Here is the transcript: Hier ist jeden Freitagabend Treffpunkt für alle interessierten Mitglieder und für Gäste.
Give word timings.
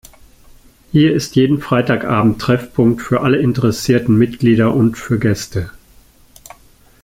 Hier 0.91 1.13
ist 1.13 1.35
jeden 1.35 1.61
Freitagabend 1.61 2.41
Treffpunkt 2.41 3.03
für 3.03 3.21
alle 3.21 3.37
interessierten 3.37 4.17
Mitglieder 4.17 4.73
und 4.73 4.97
für 4.97 5.19
Gäste. 5.19 5.69